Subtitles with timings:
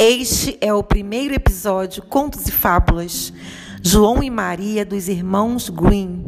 [0.00, 3.32] Este é o primeiro episódio Contos e Fábulas.
[3.82, 6.24] João e Maria dos irmãos Green.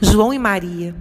[0.00, 0.92] João e Maria.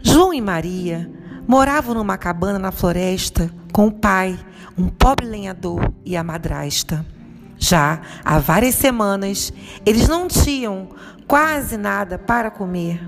[0.00, 1.10] João e Maria
[1.46, 4.34] moravam numa cabana na floresta com o pai,
[4.78, 7.04] um pobre lenhador e a madrasta.
[7.58, 9.52] Já há várias semanas
[9.84, 10.88] eles não tinham
[11.28, 12.98] quase nada para comer.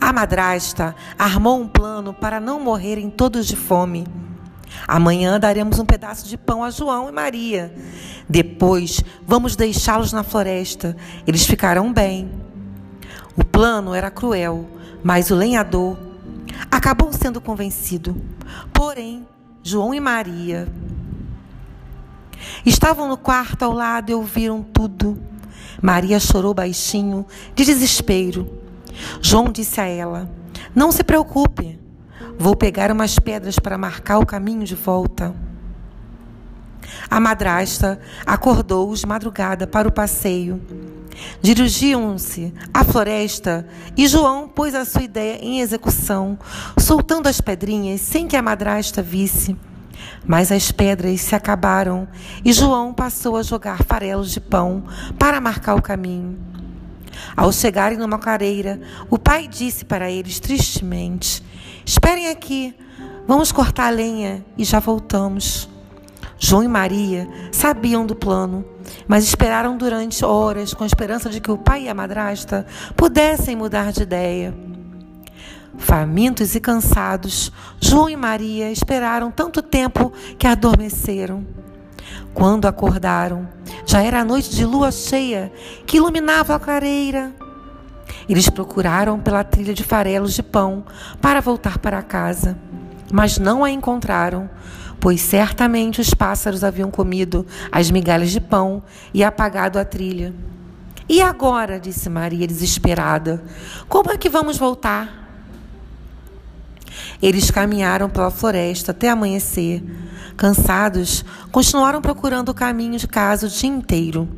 [0.00, 4.06] A madrasta armou um plano para não morrerem todos de fome.
[4.86, 7.74] Amanhã daremos um pedaço de pão a João e Maria.
[8.28, 10.96] Depois vamos deixá-los na floresta.
[11.26, 12.30] Eles ficarão bem.
[13.36, 14.68] O plano era cruel,
[15.02, 15.96] mas o lenhador
[16.70, 18.20] acabou sendo convencido.
[18.72, 19.26] Porém,
[19.62, 20.68] João e Maria
[22.66, 25.18] estavam no quarto ao lado e ouviram tudo.
[25.80, 28.61] Maria chorou baixinho, de desespero.
[29.20, 30.30] João disse a ela:
[30.74, 31.78] Não se preocupe,
[32.38, 35.34] vou pegar umas pedras para marcar o caminho de volta.
[37.08, 40.60] A madrasta acordou de madrugada para o passeio.
[41.40, 43.66] Dirigiam-se à floresta
[43.96, 46.38] e João pôs a sua ideia em execução,
[46.78, 49.56] soltando as pedrinhas sem que a madrasta visse.
[50.24, 52.08] Mas as pedras se acabaram
[52.44, 54.84] e João passou a jogar farelos de pão
[55.18, 56.51] para marcar o caminho.
[57.36, 61.42] Ao chegarem numa clareira, o pai disse para eles tristemente:
[61.84, 62.74] Esperem aqui,
[63.26, 65.68] vamos cortar a lenha e já voltamos.
[66.38, 68.64] João e Maria sabiam do plano,
[69.06, 72.66] mas esperaram durante horas com a esperança de que o pai e a madrasta
[72.96, 74.52] pudessem mudar de ideia.
[75.78, 81.46] Famintos e cansados, João e Maria esperaram tanto tempo que adormeceram.
[82.34, 83.48] Quando acordaram,
[83.86, 85.52] já era a noite de lua cheia
[85.86, 87.32] que iluminava a clareira.
[88.28, 90.84] Eles procuraram pela trilha de farelos de pão
[91.20, 92.56] para voltar para casa,
[93.12, 94.48] mas não a encontraram,
[95.00, 98.82] pois certamente os pássaros haviam comido as migalhas de pão
[99.12, 100.32] e apagado a trilha.
[101.08, 101.80] E agora?
[101.80, 103.42] disse Maria desesperada.
[103.88, 105.21] Como é que vamos voltar?
[107.22, 109.82] Eles caminharam pela floresta até amanhecer.
[110.36, 114.28] Cansados, continuaram procurando o caminho de casa o dia inteiro,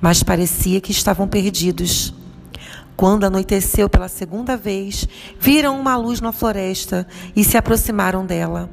[0.00, 2.14] mas parecia que estavam perdidos.
[2.96, 5.06] Quando anoiteceu pela segunda vez,
[5.38, 8.70] viram uma luz na floresta e se aproximaram dela.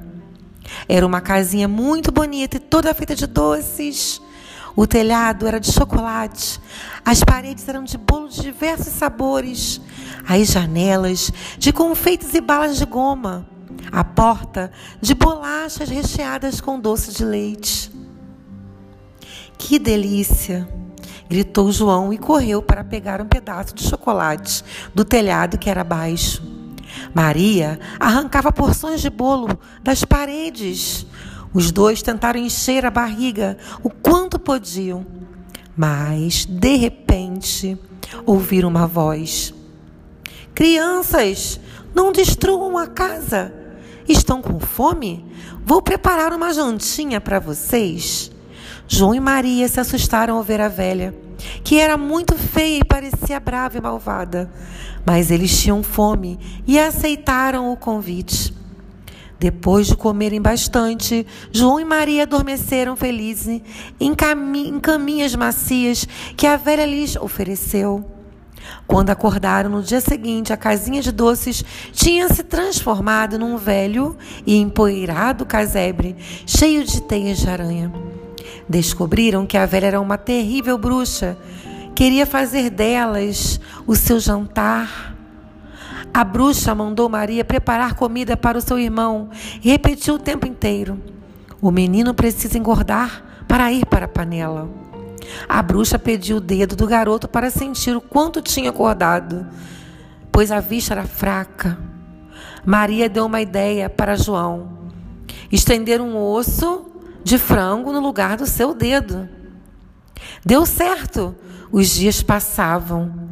[0.87, 4.21] Era uma casinha muito bonita e toda feita de doces.
[4.75, 6.59] O telhado era de chocolate,
[7.03, 9.81] as paredes eram de bolo de diversos sabores,
[10.27, 13.47] as janelas de confeitos e balas de goma,
[13.91, 14.71] a porta
[15.01, 17.91] de bolachas recheadas com doce de leite.
[19.57, 20.67] Que delícia!
[21.29, 24.63] gritou João e correu para pegar um pedaço de chocolate
[24.95, 26.41] do telhado que era baixo.
[27.13, 29.47] Maria arrancava porções de bolo
[29.83, 31.05] das paredes.
[31.53, 35.05] Os dois tentaram encher a barriga o quanto podiam,
[35.75, 37.77] mas, de repente,
[38.25, 39.53] ouviram uma voz:
[40.53, 41.59] Crianças,
[41.95, 43.53] não destruam a casa.
[44.07, 45.25] Estão com fome?
[45.65, 48.31] Vou preparar uma jantinha para vocês.
[48.87, 51.15] João e Maria se assustaram ao ver a velha,
[51.63, 54.51] que era muito feia e parecia brava e malvada.
[55.05, 58.58] Mas eles tinham fome e aceitaram o convite.
[59.39, 63.61] Depois de comerem bastante, João e Maria adormeceram felizes
[63.99, 66.05] em, em caminhas macias
[66.35, 68.05] que a velha lhes ofereceu.
[68.85, 71.63] Quando acordaram no dia seguinte, a casinha de doces
[71.93, 77.91] tinha se transformado num velho e empoeirado casebre cheio de teias de aranha.
[78.67, 81.37] Descobriram que a velha era uma terrível bruxa.
[81.95, 85.18] Queria fazer delas o seu jantar.
[86.13, 89.29] A bruxa mandou Maria preparar comida para o seu irmão
[89.63, 90.99] e repetiu o tempo inteiro:
[91.61, 94.69] O menino precisa engordar para ir para a panela.
[95.47, 99.47] A bruxa pediu o dedo do garoto para sentir o quanto tinha acordado,
[100.31, 101.77] pois a vista era fraca.
[102.65, 104.69] Maria deu uma ideia para João:
[105.51, 106.85] estender um osso
[107.23, 109.29] de frango no lugar do seu dedo.
[110.45, 111.35] Deu certo.
[111.71, 113.28] Os dias passavam.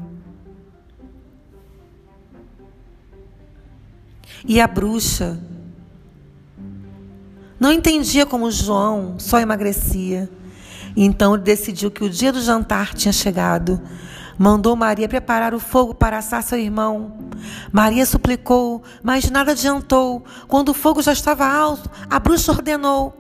[4.46, 5.40] E a bruxa
[7.60, 10.30] não entendia como João só emagrecia.
[10.96, 13.82] Então ele decidiu que o dia do jantar tinha chegado.
[14.38, 17.14] Mandou Maria preparar o fogo para assar seu irmão.
[17.72, 20.24] Maria suplicou, mas nada adiantou.
[20.48, 23.16] Quando o fogo já estava alto, a bruxa ordenou: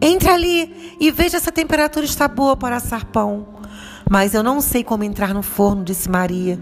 [0.00, 3.48] Entre ali e veja se a temperatura está boa para assar pão.
[4.08, 6.58] Mas eu não sei como entrar no forno, disse Maria.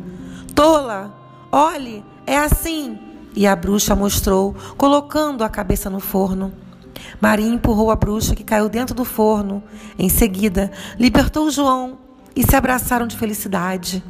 [0.55, 1.17] Tola,
[1.53, 3.10] olhe, é assim.
[3.35, 6.53] E a bruxa mostrou, colocando a cabeça no forno.
[7.21, 9.63] Maria empurrou a bruxa que caiu dentro do forno.
[9.99, 11.99] Em seguida, libertou João
[12.35, 14.03] e se abraçaram de felicidade.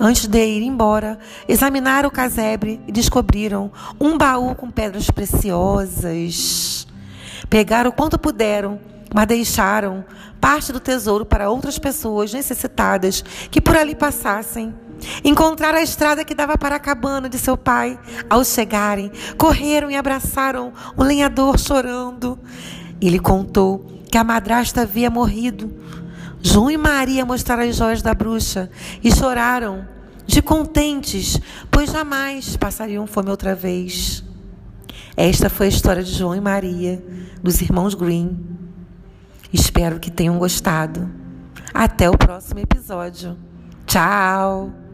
[0.00, 3.70] Antes de ir embora, examinaram o casebre e descobriram
[4.00, 6.86] um baú com pedras preciosas.
[7.50, 8.78] Pegaram quanto puderam,
[9.12, 10.04] mas deixaram
[10.40, 14.72] parte do tesouro para outras pessoas necessitadas que por ali passassem.
[15.24, 17.98] Encontraram a estrada que dava para a cabana de seu pai.
[18.28, 22.38] Ao chegarem, correram e abraçaram o lenhador chorando.
[23.00, 25.72] Ele contou que a madrasta havia morrido.
[26.40, 28.70] João e Maria mostraram as joias da bruxa
[29.02, 29.86] e choraram
[30.26, 31.40] de contentes,
[31.70, 34.24] pois jamais passariam fome outra vez.
[35.16, 37.02] Esta foi a história de João e Maria,
[37.42, 38.38] dos irmãos Green.
[39.52, 41.10] Espero que tenham gostado.
[41.72, 43.36] Até o próximo episódio.
[43.86, 44.87] Tchau!